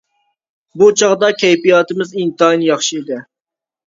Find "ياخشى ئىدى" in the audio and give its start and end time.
2.69-3.21